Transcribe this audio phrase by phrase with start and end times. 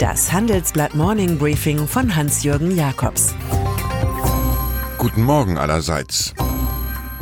[0.00, 3.34] Das Handelsblatt Morning Briefing von Hans-Jürgen Jakobs.
[4.96, 6.32] Guten Morgen allerseits.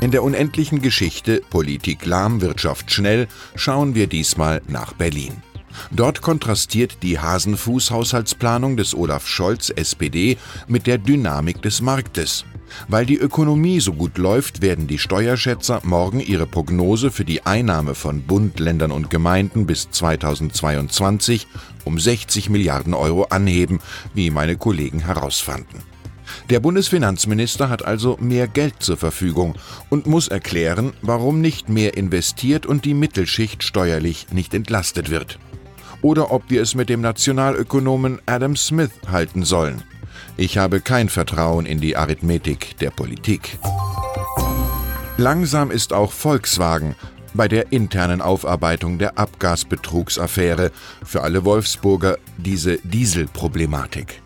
[0.00, 5.42] In der unendlichen Geschichte Politik lahm, Wirtschaft schnell schauen wir diesmal nach Berlin.
[5.90, 10.36] Dort kontrastiert die Hasenfuß-Haushaltsplanung des Olaf Scholz SPD
[10.66, 12.44] mit der Dynamik des Marktes.
[12.88, 17.94] Weil die Ökonomie so gut läuft, werden die Steuerschätzer morgen ihre Prognose für die Einnahme
[17.94, 21.46] von Bund, Ländern und Gemeinden bis 2022
[21.84, 23.80] um 60 Milliarden Euro anheben,
[24.14, 25.82] wie meine Kollegen herausfanden.
[26.50, 29.54] Der Bundesfinanzminister hat also mehr Geld zur Verfügung
[29.88, 35.38] und muss erklären, warum nicht mehr investiert und die Mittelschicht steuerlich nicht entlastet wird.
[36.02, 39.82] Oder ob wir es mit dem Nationalökonomen Adam Smith halten sollen.
[40.36, 43.58] Ich habe kein Vertrauen in die Arithmetik der Politik.
[45.16, 46.94] Langsam ist auch Volkswagen
[47.34, 50.70] bei der internen Aufarbeitung der Abgasbetrugsaffäre,
[51.04, 54.22] für alle Wolfsburger diese Dieselproblematik.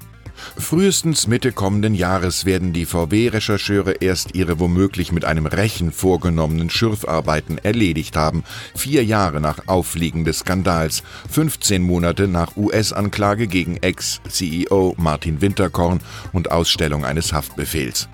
[0.57, 7.59] Frühestens Mitte kommenden Jahres werden die VW-Rechercheure erst ihre womöglich mit einem Rechen vorgenommenen Schürfarbeiten
[7.59, 15.41] erledigt haben, vier Jahre nach Auffliegen des Skandals, 15 Monate nach US-Anklage gegen Ex-CEO Martin
[15.41, 16.01] Winterkorn
[16.33, 18.09] und Ausstellung eines Haftbefehls.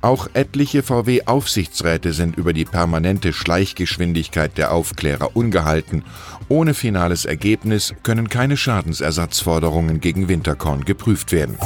[0.00, 6.04] Auch etliche VW-Aufsichtsräte sind über die permanente Schleichgeschwindigkeit der Aufklärer ungehalten.
[6.48, 11.58] Ohne finales Ergebnis können keine Schadensersatzforderungen gegen Winterkorn geprüft werden.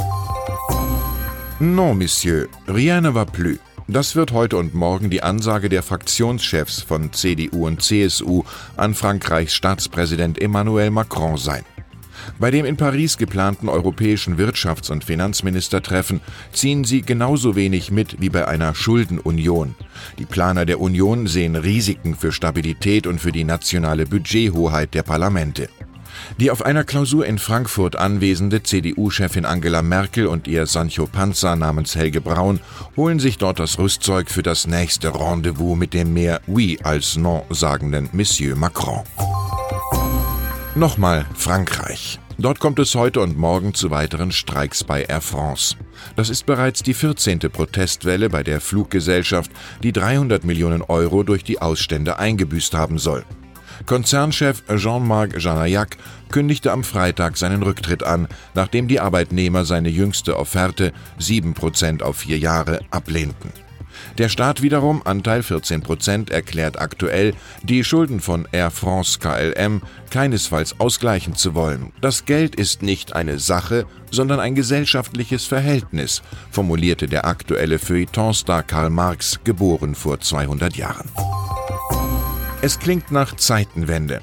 [1.59, 3.59] Non, Monsieur, rien ne va plus.
[3.87, 8.43] Das wird heute und morgen die Ansage der Fraktionschefs von CDU und CSU
[8.77, 11.63] an Frankreichs Staatspräsident Emmanuel Macron sein.
[12.39, 16.21] Bei dem in Paris geplanten europäischen Wirtschafts- und Finanzministertreffen
[16.51, 19.75] ziehen sie genauso wenig mit wie bei einer Schuldenunion.
[20.19, 25.69] Die Planer der Union sehen Risiken für Stabilität und für die nationale Budgethoheit der Parlamente.
[26.39, 31.95] Die auf einer Klausur in Frankfurt anwesende CDU-Chefin Angela Merkel und ihr Sancho Panza namens
[31.95, 32.59] Helge Braun
[32.95, 37.41] holen sich dort das Rüstzeug für das nächste Rendezvous mit dem mehr Oui als Non
[37.49, 39.03] sagenden Monsieur Macron.
[40.75, 42.19] Nochmal Frankreich.
[42.39, 45.75] Dort kommt es heute und morgen zu weiteren Streiks bei Air France.
[46.15, 47.37] Das ist bereits die 14.
[47.41, 49.51] Protestwelle bei der Fluggesellschaft,
[49.83, 53.23] die 300 Millionen Euro durch die Ausstände eingebüßt haben soll.
[53.85, 55.97] Konzernchef Jean-Marc Janayac
[56.31, 62.39] kündigte am Freitag seinen Rücktritt an, nachdem die Arbeitnehmer seine jüngste Offerte 7% auf vier
[62.39, 63.51] Jahre ablehnten.
[64.17, 67.33] Der Staat wiederum, Anteil 14 Prozent, erklärt aktuell,
[67.63, 71.91] die Schulden von Air France KLM keinesfalls ausgleichen zu wollen.
[72.01, 76.21] Das Geld ist nicht eine Sache, sondern ein gesellschaftliches Verhältnis,
[76.51, 81.09] formulierte der aktuelle Feuilletonstar Karl Marx, geboren vor 200 Jahren.
[82.61, 84.21] Es klingt nach Zeitenwende.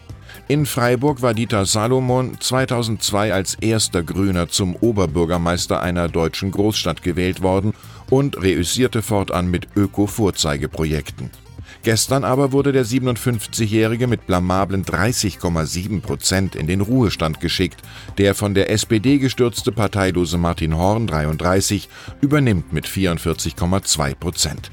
[0.48, 7.42] In Freiburg war Dieter Salomon 2002 als erster Grüner zum Oberbürgermeister einer deutschen Großstadt gewählt
[7.42, 7.72] worden
[8.10, 11.30] und reüssierte fortan mit Öko-Vorzeigeprojekten.
[11.82, 17.80] Gestern aber wurde der 57-Jährige mit blamablen 30,7 Prozent in den Ruhestand geschickt.
[18.18, 21.88] Der von der SPD gestürzte parteilose Martin Horn, 33,
[22.20, 24.70] übernimmt mit 44,2 Prozent.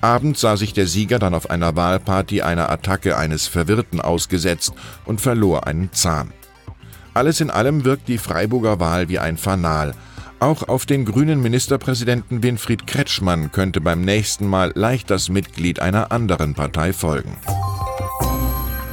[0.00, 4.72] Abends sah sich der Sieger dann auf einer Wahlparty einer Attacke eines Verwirrten ausgesetzt
[5.04, 6.32] und verlor einen Zahn.
[7.14, 9.94] Alles in allem wirkt die Freiburger Wahl wie ein Fanal.
[10.38, 16.12] Auch auf den grünen Ministerpräsidenten Winfried Kretschmann könnte beim nächsten Mal leicht das Mitglied einer
[16.12, 17.36] anderen Partei folgen.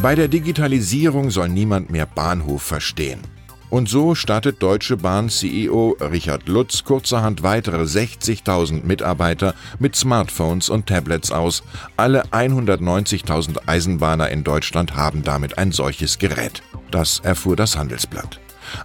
[0.02, 3.22] Bei der Digitalisierung soll niemand mehr Bahnhof verstehen.
[3.70, 10.86] Und so startet Deutsche Bahn CEO Richard Lutz kurzerhand weitere 60.000 Mitarbeiter mit Smartphones und
[10.86, 11.64] Tablets aus.
[11.98, 16.64] Alle 190.000 Eisenbahner in Deutschland haben damit ein solches Gerät.
[16.92, 18.40] Das erfuhr das Handelsblatt.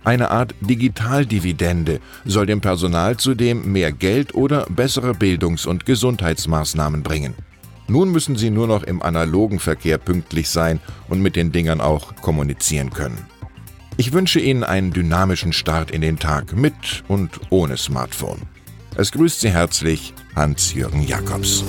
[0.05, 7.35] Eine Art Digitaldividende soll dem Personal zudem mehr Geld oder bessere Bildungs- und Gesundheitsmaßnahmen bringen.
[7.89, 12.15] Nun müssen sie nur noch im analogen Verkehr pünktlich sein und mit den Dingern auch
[12.17, 13.27] kommunizieren können.
[13.97, 18.43] Ich wünsche Ihnen einen dynamischen Start in den Tag mit und ohne Smartphone.
[18.97, 21.63] Es grüßt Sie herzlich Hans-Jürgen Jakobs.